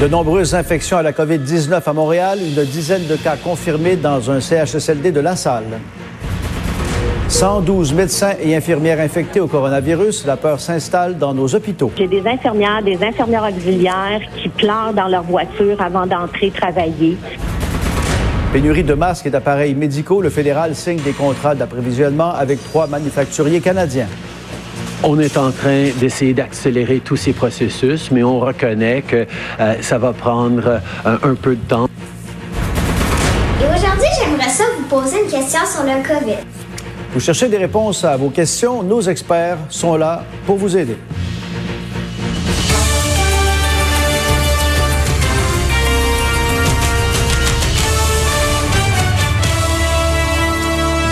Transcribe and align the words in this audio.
De 0.00 0.08
nombreuses 0.08 0.54
infections 0.54 0.96
à 0.96 1.02
la 1.02 1.12
COVID-19 1.12 1.82
à 1.84 1.92
Montréal, 1.92 2.38
une 2.40 2.64
dizaine 2.64 3.06
de 3.06 3.16
cas 3.16 3.36
confirmés 3.36 3.96
dans 3.96 4.30
un 4.30 4.40
CHSLD 4.40 5.12
de 5.12 5.20
La 5.20 5.36
Salle. 5.36 5.78
112 7.28 7.92
médecins 7.92 8.32
et 8.40 8.56
infirmières 8.56 8.98
infectés 8.98 9.40
au 9.40 9.46
coronavirus. 9.46 10.24
La 10.24 10.38
peur 10.38 10.58
s'installe 10.58 11.18
dans 11.18 11.34
nos 11.34 11.54
hôpitaux. 11.54 11.92
J'ai 11.98 12.06
des 12.06 12.26
infirmières, 12.26 12.82
des 12.82 12.96
infirmières 13.04 13.44
auxiliaires 13.54 14.22
qui 14.42 14.48
pleurent 14.48 14.94
dans 14.94 15.08
leur 15.08 15.22
voiture 15.22 15.78
avant 15.82 16.06
d'entrer 16.06 16.50
travailler. 16.50 17.18
Pénurie 18.54 18.84
de 18.84 18.94
masques 18.94 19.26
et 19.26 19.30
d'appareils 19.30 19.74
médicaux. 19.74 20.22
Le 20.22 20.30
fédéral 20.30 20.74
signe 20.76 21.02
des 21.02 21.12
contrats 21.12 21.54
d'approvisionnement 21.54 22.32
avec 22.32 22.64
trois 22.64 22.86
manufacturiers 22.86 23.60
canadiens. 23.60 24.08
On 25.02 25.18
est 25.18 25.38
en 25.38 25.50
train 25.50 25.88
d'essayer 25.98 26.34
d'accélérer 26.34 27.00
tous 27.02 27.16
ces 27.16 27.32
processus, 27.32 28.10
mais 28.10 28.22
on 28.22 28.38
reconnaît 28.38 29.00
que 29.00 29.26
euh, 29.58 29.74
ça 29.80 29.96
va 29.96 30.12
prendre 30.12 30.66
euh, 31.06 31.18
un 31.22 31.34
peu 31.34 31.56
de 31.56 31.68
temps. 31.68 31.88
Et 33.60 33.64
aujourd'hui, 33.64 34.08
j'aimerais 34.18 34.50
ça 34.50 34.64
vous 34.76 34.84
poser 34.84 35.22
une 35.24 35.30
question 35.30 35.60
sur 35.64 35.84
le 35.84 36.06
COVID. 36.06 36.36
Vous 37.14 37.20
cherchez 37.20 37.48
des 37.48 37.56
réponses 37.56 38.04
à 38.04 38.16
vos 38.18 38.28
questions, 38.28 38.82
nos 38.82 39.00
experts 39.00 39.56
sont 39.70 39.96
là 39.96 40.22
pour 40.44 40.56
vous 40.56 40.76
aider. 40.76 40.96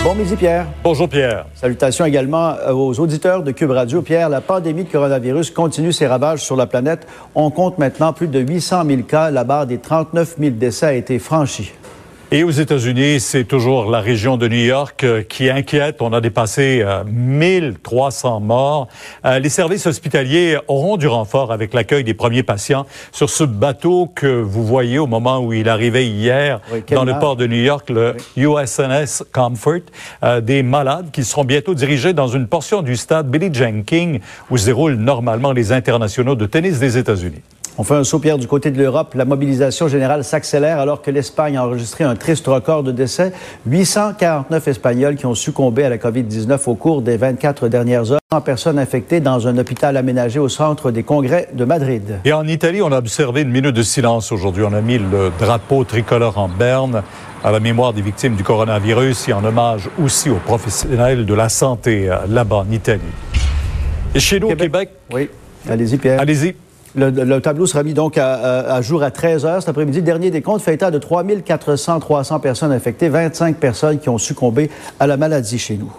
Bon 0.03 0.15
midi, 0.15 0.35
Pierre. 0.37 0.65
Bonjour, 0.81 1.09
Pierre. 1.09 1.45
Salutations 1.55 2.05
également 2.05 2.55
euh, 2.55 2.71
aux 2.71 2.97
auditeurs 3.01 3.43
de 3.43 3.51
Cube 3.51 3.71
Radio. 3.71 4.01
Pierre, 4.01 4.29
la 4.29 4.39
pandémie 4.39 4.85
de 4.85 4.89
coronavirus 4.89 5.51
continue 5.51 5.91
ses 5.91 6.07
ravages 6.07 6.41
sur 6.41 6.55
la 6.55 6.67
planète. 6.67 7.05
On 7.35 7.51
compte 7.51 7.77
maintenant 7.77 8.13
plus 8.13 8.29
de 8.29 8.39
800 8.39 8.85
000 8.85 9.01
cas. 9.01 9.29
La 9.29 9.43
barre 9.43 9.67
des 9.67 9.77
39 9.77 10.35
000 10.39 10.51
décès 10.51 10.85
a 10.85 10.93
été 10.93 11.19
franchie. 11.19 11.73
Et 12.31 12.43
aux 12.43 12.51
États-Unis, 12.51 13.19
c'est 13.21 13.43
toujours 13.43 13.89
la 13.89 14.01
région 14.01 14.37
de 14.37 14.47
New 14.47 14.63
York 14.63 15.03
euh, 15.03 15.23
qui 15.23 15.49
inquiète. 15.49 15.99
On 15.99 16.13
a 16.13 16.21
dépassé 16.21 16.85
1300 17.07 18.35
euh, 18.35 18.39
morts. 18.39 18.87
Euh, 19.25 19.39
les 19.39 19.49
services 19.49 19.87
hospitaliers 19.87 20.59
auront 20.67 20.97
du 20.97 21.07
renfort 21.07 21.51
avec 21.51 21.73
l'accueil 21.73 22.03
des 22.03 22.13
premiers 22.13 22.43
patients 22.43 22.85
sur 23.11 23.31
ce 23.31 23.43
bateau 23.43 24.11
que 24.13 24.27
vous 24.27 24.63
voyez 24.63 24.99
au 24.99 25.07
moment 25.07 25.39
où 25.39 25.53
il 25.53 25.67
arrivait 25.69 26.05
hier 26.05 26.61
dans 26.91 27.03
le 27.03 27.17
port 27.17 27.35
de 27.35 27.47
New 27.47 27.63
York, 27.63 27.89
le 27.89 28.15
USNS 28.37 29.23
Comfort. 29.31 29.81
des 30.43 30.61
malades 30.61 31.09
qui 31.11 31.23
seront 31.23 31.45
bientôt 31.45 31.73
dirigés 31.73 32.13
dans 32.13 32.27
une 32.27 32.45
portion 32.45 32.83
du 32.83 32.95
stade 32.95 33.27
Billy 33.27 33.51
Jenkins 33.51 34.19
où 34.51 34.57
se 34.57 34.65
déroulent 34.65 34.97
normalement 34.97 35.51
les 35.51 35.71
internationaux 35.71 36.35
de 36.35 36.45
tennis 36.45 36.77
des 36.77 36.95
États-Unis. 36.95 37.41
On 37.77 37.83
fait 37.83 37.95
un 37.95 38.03
saut, 38.03 38.19
Pierre, 38.19 38.37
du 38.37 38.47
côté 38.47 38.71
de 38.71 38.77
l'Europe. 38.77 39.13
La 39.15 39.25
mobilisation 39.25 39.87
générale 39.87 40.23
s'accélère 40.23 40.79
alors 40.79 41.01
que 41.01 41.11
l'Espagne 41.11 41.57
a 41.57 41.65
enregistré 41.65 42.03
un 42.03 42.15
triste 42.15 42.47
record 42.47 42.83
de 42.83 42.91
décès. 42.91 43.31
849 43.67 44.67
Espagnols 44.67 45.15
qui 45.15 45.25
ont 45.25 45.35
succombé 45.35 45.83
à 45.85 45.89
la 45.89 45.97
COVID-19 45.97 46.59
au 46.67 46.75
cours 46.75 47.01
des 47.01 47.17
24 47.17 47.67
dernières 47.67 48.11
heures. 48.11 48.19
Personnes 48.43 48.77
infectées 48.77 49.21
dans 49.21 49.47
un 49.47 49.57
hôpital 49.57 49.97
aménagé 49.97 50.39
au 50.39 50.49
centre 50.49 50.91
des 50.91 51.03
congrès 51.03 51.49
de 51.53 51.65
Madrid. 51.65 52.19
Et 52.25 52.33
en 52.33 52.45
Italie, 52.47 52.81
on 52.81 52.91
a 52.91 52.97
observé 52.97 53.41
une 53.41 53.49
minute 53.49 53.75
de 53.75 53.83
silence 53.83 54.31
aujourd'hui. 54.31 54.63
On 54.63 54.73
a 54.73 54.81
mis 54.81 54.99
le 54.99 55.31
drapeau 55.39 55.83
tricolore 55.83 56.37
en 56.37 56.47
berne 56.47 57.01
à 57.43 57.51
la 57.51 57.59
mémoire 57.59 57.93
des 57.93 58.01
victimes 58.01 58.35
du 58.35 58.43
coronavirus 58.43 59.29
et 59.29 59.33
en 59.33 59.43
hommage 59.43 59.89
aussi 60.03 60.29
aux 60.29 60.35
professionnels 60.35 61.25
de 61.25 61.33
la 61.33 61.49
santé 61.49 62.09
euh, 62.09 62.17
là-bas 62.27 62.57
en 62.57 62.71
Italie. 62.71 63.01
Et 64.13 64.19
chez 64.19 64.39
nous, 64.39 64.47
au 64.47 64.55
Québec? 64.55 64.89
Oui. 65.11 65.29
Allez-y, 65.67 65.97
Pierre. 65.97 66.19
Allez-y. 66.19 66.55
Le, 66.95 67.39
tableau 67.39 67.65
sera 67.65 67.83
mis 67.83 67.93
donc 67.93 68.17
à, 68.17 68.81
jour 68.81 69.03
à 69.03 69.11
13 69.11 69.45
heures 69.45 69.61
cet 69.61 69.69
après-midi. 69.69 70.01
Dernier 70.01 70.31
décompte 70.31 70.61
fait 70.61 70.73
état 70.73 70.91
de 70.91 70.97
3 70.97 71.23
400, 71.23 71.99
300 71.99 72.39
personnes 72.39 72.71
infectées, 72.71 73.09
25 73.09 73.57
personnes 73.57 73.99
qui 73.99 74.09
ont 74.09 74.17
succombé 74.17 74.69
à 74.99 75.07
la 75.07 75.17
maladie 75.17 75.59
chez 75.59 75.77
nous. 75.77 75.91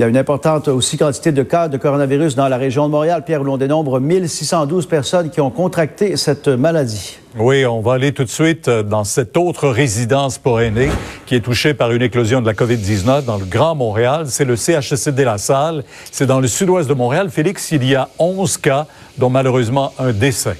Il 0.00 0.04
y 0.04 0.06
a 0.06 0.08
une 0.08 0.16
importante 0.16 0.68
aussi 0.68 0.96
quantité 0.96 1.30
de 1.30 1.42
cas 1.42 1.68
de 1.68 1.76
coronavirus 1.76 2.34
dans 2.34 2.48
la 2.48 2.56
région 2.56 2.86
de 2.86 2.90
Montréal. 2.90 3.22
Pierre, 3.22 3.42
où 3.42 3.44
l'on 3.44 3.58
dénombre 3.58 4.00
1612 4.00 4.86
personnes 4.86 5.28
qui 5.28 5.42
ont 5.42 5.50
contracté 5.50 6.16
cette 6.16 6.48
maladie. 6.48 7.18
Oui, 7.38 7.66
on 7.66 7.82
va 7.82 7.92
aller 7.92 8.12
tout 8.12 8.24
de 8.24 8.30
suite 8.30 8.68
euh, 8.68 8.82
dans 8.82 9.04
cette 9.04 9.36
autre 9.36 9.68
résidence 9.68 10.38
pour 10.38 10.62
aînés 10.62 10.88
qui 11.26 11.34
est 11.34 11.40
touchée 11.40 11.74
par 11.74 11.92
une 11.92 12.00
éclosion 12.00 12.40
de 12.40 12.46
la 12.46 12.54
COVID-19 12.54 13.26
dans 13.26 13.36
le 13.36 13.44
Grand 13.44 13.74
Montréal. 13.74 14.24
C'est 14.28 14.46
le 14.46 14.56
CHSLD 14.56 15.22
La 15.22 15.36
Salle. 15.36 15.84
C'est 16.10 16.24
dans 16.24 16.40
le 16.40 16.48
sud-ouest 16.48 16.88
de 16.88 16.94
Montréal. 16.94 17.28
Félix, 17.28 17.70
il 17.70 17.84
y 17.84 17.94
a 17.94 18.08
11 18.18 18.56
cas, 18.56 18.86
dont 19.18 19.28
malheureusement 19.28 19.92
un 19.98 20.12
décès. 20.12 20.56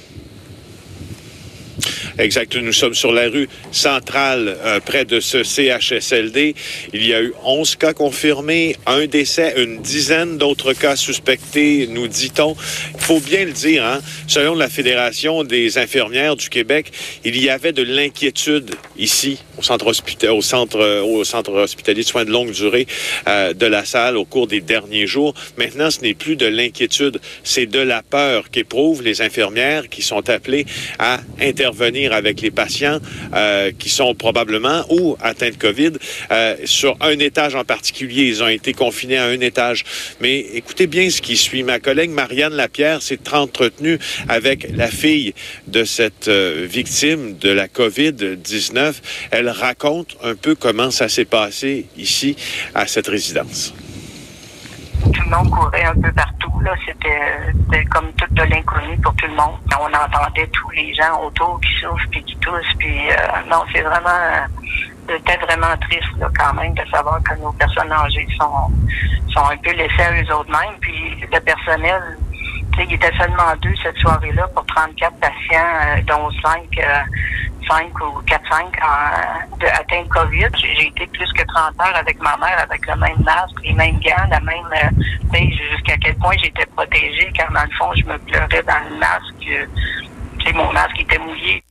Exact. 2.21 2.55
Nous 2.55 2.71
sommes 2.71 2.93
sur 2.93 3.11
la 3.11 3.29
rue 3.29 3.49
centrale, 3.71 4.55
euh, 4.63 4.79
près 4.79 5.05
de 5.05 5.19
ce 5.19 5.41
CHSLD. 5.41 6.53
Il 6.93 7.03
y 7.03 7.15
a 7.15 7.21
eu 7.23 7.33
11 7.43 7.75
cas 7.77 7.93
confirmés, 7.93 8.75
un 8.85 9.07
décès, 9.07 9.55
une 9.57 9.81
dizaine 9.81 10.37
d'autres 10.37 10.73
cas 10.73 10.95
suspectés, 10.95 11.87
nous 11.89 12.07
dit-on. 12.07 12.55
Il 12.93 13.01
faut 13.01 13.19
bien 13.19 13.43
le 13.43 13.53
dire, 13.53 13.83
hein? 13.83 14.01
selon 14.27 14.53
la 14.53 14.69
Fédération 14.69 15.43
des 15.43 15.79
infirmières 15.79 16.35
du 16.35 16.49
Québec, 16.49 16.91
il 17.25 17.41
y 17.41 17.49
avait 17.49 17.73
de 17.73 17.81
l'inquiétude 17.81 18.75
ici, 18.99 19.39
au 19.57 19.63
centre, 19.63 19.87
hospitalier, 19.87 20.31
euh, 20.75 21.01
au 21.01 21.23
centre 21.23 21.51
hospitalier 21.51 22.03
de 22.03 22.07
soins 22.07 22.25
de 22.25 22.31
longue 22.31 22.51
durée 22.51 22.85
euh, 23.27 23.53
de 23.53 23.65
la 23.65 23.83
salle 23.83 24.15
au 24.15 24.25
cours 24.25 24.45
des 24.45 24.61
derniers 24.61 25.07
jours. 25.07 25.33
Maintenant, 25.57 25.89
ce 25.89 26.01
n'est 26.01 26.13
plus 26.13 26.35
de 26.35 26.45
l'inquiétude, 26.45 27.19
c'est 27.43 27.65
de 27.65 27.79
la 27.79 28.03
peur 28.03 28.51
qu'éprouvent 28.51 29.01
les 29.01 29.23
infirmières 29.23 29.89
qui 29.89 30.03
sont 30.03 30.29
appelées 30.29 30.67
à 30.99 31.19
intervenir 31.41 32.10
avec 32.13 32.41
les 32.41 32.51
patients 32.51 32.99
euh, 33.33 33.71
qui 33.77 33.89
sont 33.89 34.13
probablement 34.15 34.85
ou 34.89 35.17
atteints 35.21 35.49
de 35.49 35.55
COVID 35.55 35.91
euh, 36.31 36.55
sur 36.65 36.97
un 37.01 37.17
étage 37.19 37.55
en 37.55 37.63
particulier. 37.63 38.23
Ils 38.23 38.43
ont 38.43 38.47
été 38.47 38.73
confinés 38.73 39.17
à 39.17 39.25
un 39.25 39.39
étage. 39.39 39.83
Mais 40.19 40.39
écoutez 40.39 40.87
bien 40.87 41.09
ce 41.09 41.21
qui 41.21 41.37
suit. 41.37 41.63
Ma 41.63 41.79
collègue 41.79 42.11
Marianne 42.11 42.53
Lapierre 42.53 43.01
s'est 43.01 43.19
entretenue 43.31 43.99
avec 44.27 44.67
la 44.75 44.87
fille 44.87 45.33
de 45.67 45.83
cette 45.83 46.27
euh, 46.27 46.67
victime 46.69 47.37
de 47.37 47.49
la 47.49 47.67
COVID-19. 47.67 48.93
Elle 49.31 49.49
raconte 49.49 50.17
un 50.23 50.35
peu 50.35 50.55
comment 50.55 50.91
ça 50.91 51.09
s'est 51.09 51.25
passé 51.25 51.85
ici 51.97 52.35
à 52.73 52.87
cette 52.87 53.07
résidence 53.07 53.73
tout 55.11 55.23
le 55.23 55.35
monde 55.35 55.49
courait 55.49 55.85
un 55.85 55.93
peu 55.93 56.11
partout. 56.11 56.59
Là, 56.61 56.73
c'était 56.85 57.85
comme 57.85 58.11
tout 58.13 58.33
de 58.33 58.43
l'inconnu 58.43 58.97
pour 58.97 59.13
tout 59.15 59.27
le 59.27 59.35
monde. 59.35 59.57
On 59.79 59.85
entendait 59.85 60.47
tous 60.47 60.69
les 60.71 60.93
gens 60.93 61.21
autour 61.23 61.59
qui 61.61 61.73
souffrent 61.81 62.07
puis 62.11 62.23
qui 62.23 62.35
toussent. 62.37 62.75
Puis 62.77 63.09
euh, 63.09 63.15
non, 63.49 63.63
c'est 63.73 63.81
vraiment 63.81 64.47
c'était 65.07 65.37
vraiment 65.37 65.75
triste 65.81 66.17
là, 66.19 66.29
quand 66.37 66.53
même 66.53 66.73
de 66.73 66.83
savoir 66.89 67.21
que 67.23 67.35
nos 67.35 67.51
personnes 67.53 67.91
âgées 67.91 68.27
sont 68.39 68.71
sont 69.33 69.45
un 69.45 69.57
peu 69.57 69.71
laissées 69.71 70.03
à 70.03 70.21
eux 70.21 70.33
autres 70.33 70.51
mêmes. 70.51 70.77
Puis 70.79 71.15
le 71.31 71.39
personnel, 71.39 72.01
il 72.77 72.93
était 72.93 73.11
seulement 73.17 73.55
deux 73.61 73.75
cette 73.83 73.97
soirée-là 73.97 74.47
pour 74.55 74.65
34 74.65 75.13
patients, 75.17 75.31
euh, 75.55 76.01
dont 76.07 76.29
cinq 76.41 76.67
euh, 76.77 77.01
5 77.71 78.01
ou 78.01 78.21
4-5 78.23 79.59
de 79.59 79.65
atteinte 79.67 80.09
COVID. 80.09 80.49
J'ai 80.57 80.87
été 80.87 81.07
plus 81.07 81.31
que 81.31 81.43
30 81.43 81.79
heures 81.79 81.95
avec 81.95 82.19
ma 82.21 82.35
mère 82.35 82.59
avec 82.59 82.85
le 82.85 82.95
même 82.97 83.21
masque, 83.23 83.55
les 83.63 83.73
mêmes 83.73 83.99
gants, 83.99 84.27
la 84.29 84.41
même 84.41 84.65
euh, 84.73 85.39
jusqu'à 85.71 85.95
quel 85.97 86.15
point 86.15 86.35
j'étais 86.41 86.65
protégée 86.65 87.31
car 87.33 87.49
dans 87.53 87.63
le 87.63 87.71
fond 87.77 87.93
je 87.95 88.03
me 88.05 88.17
pleurais 88.17 88.63
dans 88.63 88.89
le 88.89 88.97
masque. 88.97 89.47
Euh, 89.49 90.53
mon 90.53 90.73
masque 90.73 90.99
était 90.99 91.17
mouillé. 91.17 91.63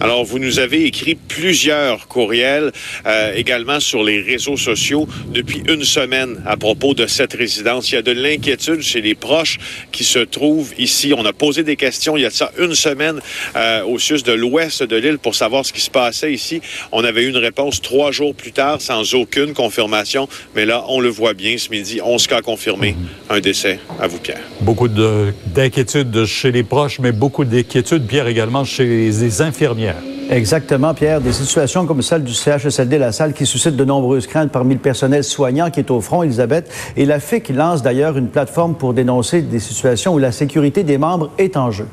Alors, 0.00 0.24
vous 0.24 0.38
nous 0.38 0.60
avez 0.60 0.84
écrit 0.84 1.16
plusieurs 1.16 2.06
courriels 2.06 2.70
euh, 3.06 3.32
également 3.34 3.80
sur 3.80 4.04
les 4.04 4.20
réseaux 4.20 4.56
sociaux 4.56 5.08
depuis 5.34 5.62
une 5.68 5.82
semaine 5.82 6.40
à 6.46 6.56
propos 6.56 6.94
de 6.94 7.08
cette 7.08 7.32
résidence. 7.32 7.90
Il 7.90 7.96
y 7.96 7.98
a 7.98 8.02
de 8.02 8.12
l'inquiétude 8.12 8.80
chez 8.80 9.00
les 9.00 9.16
proches 9.16 9.58
qui 9.90 10.04
se 10.04 10.20
trouvent 10.20 10.72
ici. 10.78 11.12
On 11.16 11.24
a 11.24 11.32
posé 11.32 11.64
des 11.64 11.74
questions 11.74 12.16
il 12.16 12.22
y 12.22 12.26
a 12.26 12.30
ça 12.30 12.52
une 12.60 12.76
semaine 12.76 13.18
euh, 13.56 13.82
au 13.84 13.98
sud 13.98 14.22
de 14.22 14.32
l'ouest 14.32 14.84
de 14.84 14.94
l'île 14.94 15.18
pour 15.18 15.34
savoir 15.34 15.66
ce 15.66 15.72
qui 15.72 15.80
se 15.80 15.90
passait 15.90 16.32
ici. 16.32 16.60
On 16.92 17.02
avait 17.02 17.24
eu 17.24 17.28
une 17.28 17.36
réponse 17.36 17.82
trois 17.82 18.12
jours 18.12 18.36
plus 18.36 18.52
tard 18.52 18.80
sans 18.80 19.14
aucune 19.14 19.52
confirmation. 19.52 20.28
Mais 20.54 20.64
là, 20.64 20.84
on 20.88 21.00
le 21.00 21.08
voit 21.08 21.34
bien 21.34 21.58
ce 21.58 21.70
midi. 21.70 22.00
11 22.00 22.24
cas 22.28 22.40
confirmés, 22.40 22.94
un 23.30 23.40
décès. 23.40 23.80
À 24.00 24.06
vous, 24.06 24.18
Pierre. 24.18 24.42
Beaucoup 24.60 24.88
d'inquiétudes 24.88 26.24
chez 26.24 26.52
les 26.52 26.62
proches, 26.62 27.00
mais 27.00 27.10
beaucoup 27.10 27.44
d'inquiétudes, 27.44 28.06
Pierre, 28.06 28.28
également 28.28 28.64
chez 28.64 28.84
les 28.84 29.42
infirmières. 29.42 29.87
Exactement, 30.30 30.92
Pierre. 30.92 31.22
Des 31.22 31.32
situations 31.32 31.86
comme 31.86 32.02
celle 32.02 32.22
du 32.22 32.34
CHSLD 32.34 32.98
La 32.98 33.12
Salle 33.12 33.32
qui 33.32 33.46
suscitent 33.46 33.76
de 33.76 33.84
nombreuses 33.84 34.26
craintes 34.26 34.50
parmi 34.52 34.74
le 34.74 34.80
personnel 34.80 35.24
soignant 35.24 35.70
qui 35.70 35.80
est 35.80 35.90
au 35.90 36.02
front, 36.02 36.22
Elisabeth. 36.22 36.70
Et 36.96 37.06
la 37.06 37.18
FIC 37.18 37.48
lance 37.48 37.82
d'ailleurs 37.82 38.18
une 38.18 38.28
plateforme 38.28 38.74
pour 38.74 38.92
dénoncer 38.92 39.40
des 39.40 39.58
situations 39.58 40.12
où 40.12 40.18
la 40.18 40.30
sécurité 40.30 40.82
des 40.82 40.98
membres 40.98 41.30
est 41.38 41.56
en 41.56 41.70
jeu. 41.70 41.86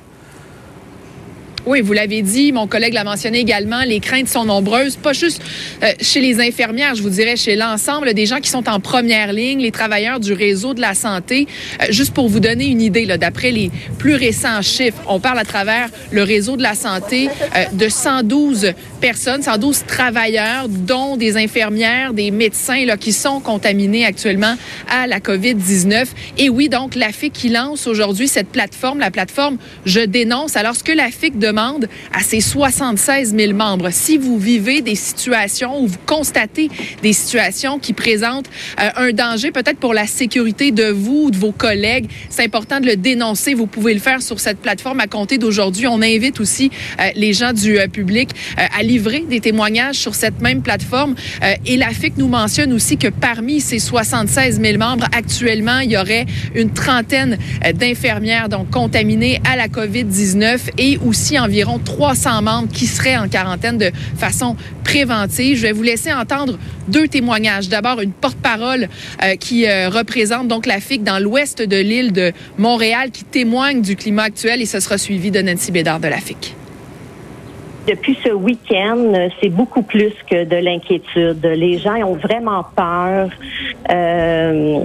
Oui, 1.65 1.81
vous 1.81 1.93
l'avez 1.93 2.21
dit, 2.21 2.51
mon 2.51 2.67
collègue 2.67 2.93
l'a 2.93 3.03
mentionné 3.03 3.39
également, 3.39 3.81
les 3.81 3.99
craintes 3.99 4.29
sont 4.29 4.45
nombreuses, 4.45 4.97
pas 4.97 5.13
juste 5.13 5.41
euh, 5.81 5.93
chez 5.99 6.21
les 6.21 6.39
infirmières, 6.39 6.93
je 6.93 7.01
vous 7.01 7.09
dirais, 7.09 7.35
chez 7.35 7.55
l'ensemble 7.55 8.13
des 8.13 8.27
gens 8.27 8.39
qui 8.39 8.51
sont 8.51 8.69
en 8.69 8.79
première 8.79 9.33
ligne, 9.33 9.59
les 9.59 9.71
travailleurs 9.71 10.19
du 10.19 10.33
réseau 10.33 10.75
de 10.75 10.81
la 10.81 10.93
santé. 10.93 11.47
Euh, 11.81 11.85
juste 11.89 12.13
pour 12.13 12.29
vous 12.29 12.39
donner 12.39 12.67
une 12.67 12.81
idée, 12.81 13.07
d'après 13.17 13.49
les 13.49 13.71
plus 13.97 14.13
récents 14.13 14.61
chiffres, 14.61 15.01
on 15.07 15.19
parle 15.19 15.39
à 15.39 15.43
travers 15.43 15.89
le 16.11 16.21
réseau 16.21 16.55
de 16.55 16.61
la 16.61 16.75
santé 16.75 17.29
euh, 17.55 17.65
de 17.73 17.89
112 17.89 18.73
personnes, 19.01 19.41
112 19.41 19.85
travailleurs, 19.87 20.69
dont 20.69 21.17
des 21.17 21.35
infirmières, 21.35 22.13
des 22.13 22.29
médecins 22.29 22.85
là, 22.85 22.95
qui 22.95 23.11
sont 23.11 23.39
contaminés 23.39 24.05
actuellement 24.05 24.55
à 24.87 25.07
la 25.07 25.19
COVID-19. 25.19 26.05
Et 26.37 26.49
oui, 26.49 26.69
donc, 26.69 26.93
la 26.93 27.11
FIC 27.11 27.33
qui 27.33 27.49
lance 27.49 27.87
aujourd'hui 27.87 28.27
cette 28.27 28.49
plateforme, 28.49 28.99
la 28.99 29.09
plateforme 29.09 29.57
Je 29.87 30.01
dénonce. 30.01 30.55
Alors, 30.55 30.75
ce 30.75 30.83
que 30.83 30.91
la 30.91 31.09
FIC 31.09 31.39
demande, 31.39 31.54
à 31.57 32.19
ses 32.21 32.41
76 32.41 33.35
000 33.35 33.53
membres. 33.53 33.89
Si 33.91 34.17
vous 34.17 34.37
vivez 34.37 34.81
des 34.81 34.95
situations 34.95 35.81
ou 35.81 35.87
vous 35.87 35.97
constatez 36.05 36.69
des 37.01 37.13
situations 37.13 37.79
qui 37.79 37.93
présentent 37.93 38.49
euh, 38.79 38.89
un 38.97 39.11
danger 39.11 39.51
peut-être 39.51 39.77
pour 39.77 39.93
la 39.93 40.07
sécurité 40.07 40.71
de 40.71 40.85
vous 40.85 41.25
ou 41.25 41.31
de 41.31 41.37
vos 41.37 41.51
collègues, 41.51 42.09
c'est 42.29 42.43
important 42.43 42.79
de 42.79 42.87
le 42.87 42.95
dénoncer. 42.95 43.53
Vous 43.53 43.67
pouvez 43.67 43.93
le 43.93 43.99
faire 43.99 44.21
sur 44.21 44.39
cette 44.39 44.59
plateforme 44.59 44.99
à 44.99 45.07
compter 45.07 45.37
d'aujourd'hui. 45.37 45.87
On 45.87 46.01
invite 46.01 46.39
aussi 46.39 46.71
euh, 46.99 47.09
les 47.15 47.33
gens 47.33 47.53
du 47.53 47.79
euh, 47.79 47.87
public 47.87 48.29
à 48.57 48.83
livrer 48.83 49.21
des 49.29 49.39
témoignages 49.39 49.95
sur 49.95 50.15
cette 50.15 50.41
même 50.41 50.61
plateforme. 50.61 51.15
et 51.65 51.77
la 51.77 51.89
FIC 51.89 52.17
nous 52.17 52.27
mentionne 52.27 52.73
aussi 52.73 52.97
que 52.97 53.07
parmi 53.07 53.61
ces 53.61 53.79
76 53.79 54.59
000 54.59 54.77
membres, 54.77 55.05
actuellement, 55.15 55.79
il 55.79 55.91
y 55.91 55.97
aurait 55.97 56.25
une 56.55 56.71
trentaine 56.71 57.37
d'infirmières 57.73 58.49
donc 58.49 58.69
contaminées 58.69 59.39
à 59.49 59.55
la 59.55 59.67
COVID-19 59.67 60.59
et 60.77 60.97
aussi 61.05 61.37
en 61.39 61.44
environ 61.45 61.79
300 61.79 62.41
membres 62.41 62.69
qui 62.71 62.85
seraient 62.85 63.17
en 63.17 63.27
quarantaine 63.27 63.77
de 63.77 63.91
façon 64.17 64.55
préventive. 64.83 65.57
Je 65.57 65.63
vais 65.63 65.71
vous 65.71 65.83
laisser 65.83 66.11
entendre 66.11 66.57
deux 66.87 67.07
témoignages. 67.07 67.69
D'abord, 67.69 68.01
une 68.01 68.11
porte-parole 68.11 68.87
euh, 69.23 69.35
qui 69.35 69.67
euh, 69.67 69.89
représente 69.89 70.47
donc 70.47 70.65
la 70.65 70.79
FIC 70.79 71.03
dans 71.03 71.21
l'ouest 71.21 71.61
de 71.61 71.77
l'île 71.77 72.11
de 72.11 72.31
Montréal 72.57 73.11
qui 73.11 73.23
témoigne 73.23 73.81
du 73.81 73.95
climat 73.95 74.23
actuel 74.23 74.61
et 74.61 74.65
ce 74.65 74.79
sera 74.79 74.97
suivi 74.97 75.31
de 75.31 75.41
Nancy 75.41 75.71
Bédard 75.71 75.99
de 75.99 76.07
la 76.07 76.17
FIC. 76.17 76.55
Depuis 77.87 78.17
ce 78.23 78.31
week-end, 78.31 79.29
c'est 79.39 79.49
beaucoup 79.49 79.83
plus 79.83 80.13
que 80.27 80.43
de 80.43 80.55
l'inquiétude. 80.55 81.45
Les 81.45 81.77
gens 81.77 81.95
ont 81.97 82.15
vraiment 82.15 82.65
peur. 82.75 83.29
Euh, 83.91 84.79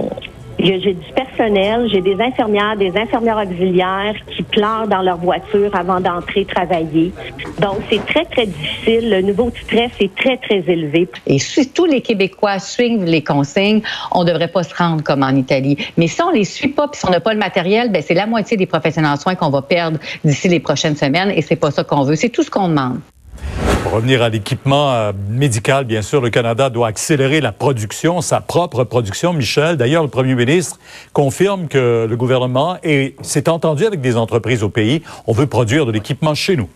j'ai 0.63 0.93
du 0.93 1.13
personnel, 1.15 1.89
j'ai 1.91 2.01
des 2.01 2.19
infirmières, 2.21 2.77
des 2.77 2.95
infirmières 2.95 3.37
auxiliaires 3.37 4.15
qui 4.35 4.43
pleurent 4.43 4.87
dans 4.87 5.01
leur 5.01 5.17
voiture 5.17 5.75
avant 5.75 5.99
d'entrer 5.99 6.45
travailler. 6.45 7.11
Donc, 7.59 7.77
c'est 7.89 8.05
très, 8.05 8.25
très 8.25 8.45
difficile. 8.45 9.09
Le 9.09 9.21
niveau 9.21 9.49
de 9.49 9.57
stress 9.57 9.91
est 9.99 10.13
très, 10.15 10.37
très 10.37 10.63
élevé. 10.71 11.07
Et 11.25 11.39
si 11.39 11.71
tous 11.71 11.85
les 11.85 12.01
Québécois 12.01 12.59
suivent 12.59 13.03
les 13.03 13.23
consignes, 13.23 13.81
on 14.11 14.23
ne 14.23 14.27
devrait 14.29 14.49
pas 14.49 14.63
se 14.63 14.75
rendre 14.75 15.03
comme 15.03 15.23
en 15.23 15.35
Italie. 15.35 15.77
Mais 15.97 16.07
si 16.07 16.21
on 16.21 16.29
les 16.29 16.45
suit 16.45 16.69
pas, 16.69 16.87
puis 16.87 16.99
si 16.99 17.05
on 17.07 17.11
n'a 17.11 17.19
pas 17.19 17.33
le 17.33 17.39
matériel, 17.39 17.91
ben 17.91 18.01
c'est 18.01 18.13
la 18.13 18.27
moitié 18.27 18.57
des 18.57 18.65
professionnels 18.65 19.11
en 19.11 19.17
soins 19.17 19.35
qu'on 19.35 19.49
va 19.49 19.61
perdre 19.61 19.99
d'ici 20.23 20.47
les 20.47 20.59
prochaines 20.59 20.95
semaines, 20.95 21.31
et 21.31 21.41
c'est 21.41 21.55
pas 21.55 21.71
ça 21.71 21.83
qu'on 21.83 22.03
veut. 22.03 22.15
C'est 22.15 22.29
tout 22.29 22.43
ce 22.43 22.51
qu'on 22.51 22.67
demande. 22.67 22.99
Pour 23.91 23.97
revenir 23.97 24.21
à 24.21 24.29
l'équipement 24.29 24.93
euh, 24.93 25.11
médical, 25.27 25.83
bien 25.83 26.01
sûr, 26.01 26.21
le 26.21 26.29
Canada 26.29 26.69
doit 26.69 26.87
accélérer 26.87 27.41
la 27.41 27.51
production, 27.51 28.21
sa 28.21 28.39
propre 28.39 28.85
production. 28.85 29.33
Michel, 29.33 29.75
d'ailleurs, 29.75 30.01
le 30.01 30.07
premier 30.07 30.33
ministre 30.33 30.79
confirme 31.11 31.67
que 31.67 32.07
le 32.09 32.15
gouvernement 32.15 32.77
s'est 33.21 33.49
entendu 33.49 33.85
avec 33.85 33.99
des 33.99 34.15
entreprises 34.15 34.63
au 34.63 34.69
pays. 34.69 35.01
On 35.27 35.33
veut 35.33 35.45
produire 35.45 35.85
de 35.85 35.91
l'équipement 35.91 36.33
chez 36.35 36.55
nous. 36.55 36.69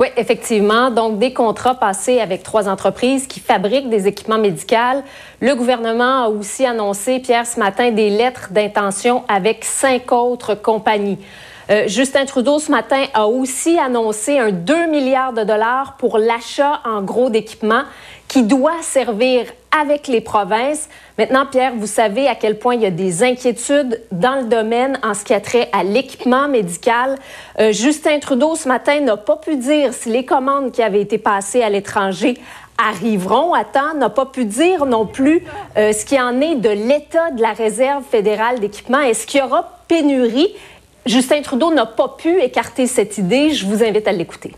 Oui, 0.00 0.06
effectivement. 0.16 0.90
Donc, 0.90 1.18
des 1.18 1.34
contrats 1.34 1.74
passés 1.74 2.20
avec 2.20 2.42
trois 2.42 2.70
entreprises 2.70 3.26
qui 3.26 3.40
fabriquent 3.40 3.90
des 3.90 4.06
équipements 4.06 4.38
médicaux. 4.38 5.02
Le 5.42 5.54
gouvernement 5.54 6.24
a 6.24 6.28
aussi 6.28 6.64
annoncé, 6.64 7.20
Pierre, 7.20 7.46
ce 7.46 7.60
matin, 7.60 7.90
des 7.90 8.08
lettres 8.08 8.48
d'intention 8.50 9.24
avec 9.28 9.62
cinq 9.62 10.10
autres 10.10 10.54
compagnies. 10.54 11.18
Euh, 11.70 11.88
Justin 11.88 12.26
Trudeau, 12.26 12.58
ce 12.58 12.70
matin, 12.70 13.04
a 13.14 13.26
aussi 13.26 13.78
annoncé 13.78 14.38
un 14.38 14.50
2 14.50 14.86
milliards 14.86 15.32
de 15.32 15.44
dollars 15.44 15.96
pour 15.98 16.18
l'achat 16.18 16.80
en 16.84 17.02
gros 17.02 17.30
d'équipements 17.30 17.84
qui 18.28 18.42
doit 18.42 18.82
servir 18.82 19.46
avec 19.70 20.06
les 20.08 20.20
provinces. 20.20 20.88
Maintenant, 21.18 21.46
Pierre, 21.46 21.72
vous 21.76 21.86
savez 21.86 22.28
à 22.28 22.34
quel 22.34 22.58
point 22.58 22.74
il 22.74 22.82
y 22.82 22.86
a 22.86 22.90
des 22.90 23.22
inquiétudes 23.22 24.00
dans 24.12 24.36
le 24.36 24.44
domaine 24.44 24.98
en 25.02 25.14
ce 25.14 25.24
qui 25.24 25.34
a 25.34 25.40
trait 25.40 25.68
à 25.72 25.84
l'équipement 25.84 26.48
médical. 26.48 27.16
Euh, 27.58 27.72
Justin 27.72 28.18
Trudeau, 28.18 28.56
ce 28.56 28.68
matin, 28.68 29.00
n'a 29.00 29.16
pas 29.16 29.36
pu 29.36 29.56
dire 29.56 29.92
si 29.94 30.10
les 30.10 30.24
commandes 30.24 30.72
qui 30.72 30.82
avaient 30.82 31.00
été 31.00 31.18
passées 31.18 31.62
à 31.62 31.70
l'étranger 31.70 32.34
arriveront 32.76 33.54
à 33.54 33.64
temps, 33.64 33.94
n'a 33.94 34.10
pas 34.10 34.26
pu 34.26 34.44
dire 34.44 34.84
non 34.86 35.06
plus 35.06 35.44
euh, 35.76 35.92
ce 35.92 36.04
qui 36.04 36.20
en 36.20 36.40
est 36.40 36.56
de 36.56 36.70
l'état 36.70 37.30
de 37.30 37.40
la 37.40 37.52
réserve 37.52 38.02
fédérale 38.10 38.58
d'équipement. 38.58 39.00
Est-ce 39.00 39.26
qu'il 39.26 39.40
y 39.40 39.42
aura 39.42 39.78
pénurie? 39.86 40.54
Justin 41.06 41.42
Trudeau 41.42 41.72
n'a 41.72 41.86
pas 41.86 42.08
pu 42.08 42.40
écarter 42.40 42.86
cette 42.86 43.18
idée. 43.18 43.50
Je 43.50 43.66
vous 43.66 43.82
invite 43.82 44.08
à 44.08 44.12
l'écouter. 44.12 44.52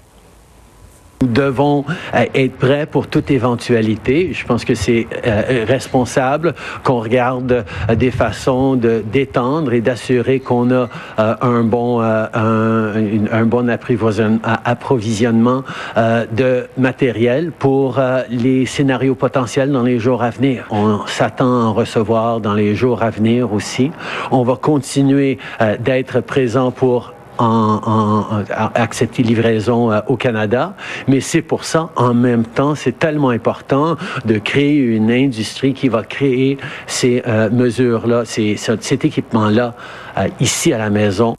Nous 1.23 1.29
devons 1.29 1.87
euh, 2.15 2.25
être 2.35 2.57
prêts 2.57 2.85
pour 2.85 3.07
toute 3.07 3.31
éventualité. 3.31 4.35
Je 4.35 4.45
pense 4.45 4.67
que 4.67 4.75
c'est 4.75 5.07
euh, 5.27 5.65
responsable 5.67 6.55
qu'on 6.85 7.01
regarde 7.01 7.65
euh, 7.89 7.95
des 7.95 8.11
façons 8.11 8.77
de 8.77 9.03
d'étendre 9.11 9.73
et 9.73 9.81
d'assurer 9.81 10.41
qu'on 10.41 10.71
a 10.71 10.89
un 11.17 11.63
bon 11.63 12.01
un, 12.01 12.29
un, 12.33 13.47
bon 13.47 13.69
approvisionnement 13.69 15.63
de 15.97 16.67
matériel 16.77 17.53
pour 17.53 18.01
les 18.31 18.67
scénarios 18.67 19.15
potentiels 19.15 19.71
dans 19.71 19.83
les 19.83 19.99
jours 19.99 20.23
à 20.23 20.31
venir. 20.31 20.67
On 20.71 21.07
s'attend 21.07 21.63
à 21.63 21.65
en 21.67 21.73
recevoir 21.73 22.41
dans 22.41 22.55
les 22.55 22.75
jours 22.75 23.03
à 23.03 23.11
venir 23.11 23.53
aussi. 23.53 23.91
On 24.31 24.43
va 24.43 24.57
continuer 24.57 25.39
d'être 25.81 26.21
présent 26.21 26.71
pour 26.71 27.16
en, 27.39 28.45
accepter 28.75 29.23
livraison 29.23 29.93
euh, 29.93 30.01
au 30.09 30.17
Canada. 30.17 30.75
Mais 31.09 31.21
c'est 31.21 31.43
pour 31.43 31.65
ça, 31.65 31.91
en 31.97 32.15
même 32.15 32.45
temps, 32.45 32.75
c'est 32.75 32.99
tellement 32.99 33.31
important 33.31 33.97
de 34.25 34.39
créer 34.39 34.77
une 34.77 35.11
industrie 35.11 35.75
qui 35.75 35.89
va 35.89 36.03
créer 36.03 36.59
ces 36.87 37.23
euh, 37.27 37.51
mesures-là, 37.51 38.25
ces, 38.25 38.57
cet 38.57 39.05
équipement-là 39.05 39.75
euh, 40.19 40.29
ici 40.41 40.73
à 40.73 40.79
la 40.79 40.91
maison. 40.91 41.37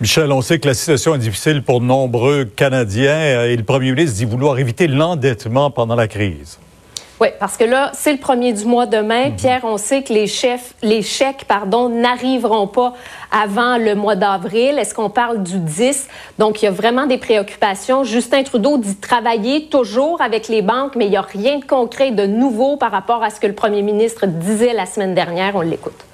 Michel, 0.00 0.30
on 0.30 0.42
sait 0.42 0.60
que 0.60 0.68
la 0.68 0.74
situation 0.74 1.16
est 1.16 1.18
difficile 1.18 1.62
pour 1.62 1.80
nombreux 1.80 2.44
Canadiens 2.44 3.44
et 3.44 3.56
le 3.56 3.64
premier 3.64 3.90
ministre 3.90 4.16
dit 4.16 4.24
vouloir 4.24 4.58
éviter 4.58 4.86
l'endettement 4.86 5.72
pendant 5.72 5.96
la 5.96 6.06
crise. 6.06 6.60
Oui, 7.20 7.28
parce 7.40 7.56
que 7.56 7.64
là, 7.64 7.90
c'est 7.94 8.12
le 8.12 8.18
premier 8.18 8.52
du 8.52 8.64
mois 8.64 8.86
demain. 8.86 9.30
Mhm. 9.30 9.36
Pierre, 9.36 9.60
on 9.64 9.76
sait 9.76 10.02
que 10.02 10.12
les, 10.12 10.28
chefs, 10.28 10.74
les 10.82 11.02
chèques 11.02 11.44
pardon, 11.48 11.88
n'arriveront 11.88 12.68
pas 12.68 12.94
avant 13.32 13.76
le 13.76 13.94
mois 13.96 14.14
d'avril. 14.14 14.78
Est-ce 14.78 14.94
qu'on 14.94 15.10
parle 15.10 15.42
du 15.42 15.58
10? 15.58 16.08
Donc, 16.38 16.62
il 16.62 16.66
y 16.66 16.68
a 16.68 16.70
vraiment 16.70 17.06
des 17.06 17.18
préoccupations. 17.18 18.04
Justin 18.04 18.44
Trudeau 18.44 18.78
dit 18.78 18.96
travailler 18.96 19.66
toujours 19.66 20.20
avec 20.20 20.48
les 20.48 20.62
banques, 20.62 20.94
mais 20.94 21.06
il 21.06 21.10
n'y 21.10 21.16
a 21.16 21.22
rien 21.22 21.58
de 21.58 21.64
concret, 21.64 22.12
de 22.12 22.26
nouveau 22.26 22.76
par 22.76 22.92
rapport 22.92 23.22
à 23.24 23.30
ce 23.30 23.40
que 23.40 23.48
le 23.48 23.54
premier 23.54 23.82
ministre 23.82 24.26
disait 24.26 24.72
la 24.72 24.86
semaine 24.86 25.14
dernière. 25.14 25.56
On 25.56 25.60
l'écoute. 25.60 26.04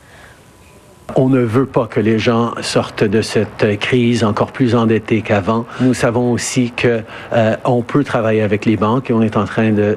On 1.16 1.28
ne 1.28 1.40
veut 1.40 1.66
pas 1.66 1.86
que 1.86 2.00
les 2.00 2.18
gens 2.18 2.52
sortent 2.60 3.04
de 3.04 3.22
cette 3.22 3.78
crise 3.78 4.24
encore 4.24 4.50
plus 4.50 4.74
endettés 4.74 5.22
qu'avant. 5.22 5.64
Nous 5.80 5.94
savons 5.94 6.32
aussi 6.32 6.72
que 6.74 7.02
euh, 7.32 7.56
on 7.64 7.82
peut 7.82 8.02
travailler 8.02 8.42
avec 8.42 8.64
les 8.64 8.76
banques 8.76 9.10
et 9.10 9.12
on 9.12 9.22
est 9.22 9.36
en 9.36 9.44
train 9.44 9.70
de, 9.70 9.96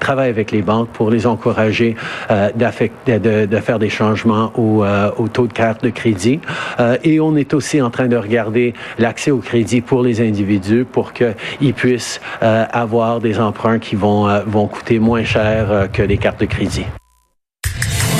travailler 0.00 0.30
avec 0.30 0.50
les 0.50 0.62
banques 0.62 0.88
pour 0.88 1.10
les 1.10 1.26
encourager 1.26 1.94
euh, 2.30 2.50
de, 2.52 3.46
de, 3.46 3.56
faire 3.58 3.78
des 3.78 3.90
changements 3.90 4.50
au, 4.56 4.82
euh, 4.82 5.10
au, 5.18 5.28
taux 5.28 5.46
de 5.46 5.52
carte 5.52 5.84
de 5.84 5.90
crédit. 5.90 6.40
et 7.04 7.20
on 7.20 7.36
est 7.36 7.54
aussi 7.54 7.80
en 7.80 7.90
train 7.90 8.08
de 8.08 8.16
regarder 8.16 8.74
l'accès 8.98 9.30
au 9.30 9.38
crédit 9.38 9.80
pour 9.80 10.02
les 10.02 10.20
individus 10.20 10.84
pour 10.84 11.12
qu'ils 11.12 11.74
puissent 11.74 12.20
avoir 12.40 13.20
des 13.20 13.38
emprunts 13.38 13.78
qui 13.78 13.94
vont, 13.94 14.26
vont 14.46 14.66
coûter 14.66 14.98
moins 14.98 15.24
cher 15.24 15.88
que 15.92 16.02
les 16.02 16.16
cartes 16.16 16.40
de 16.40 16.46
crédit. 16.46 16.86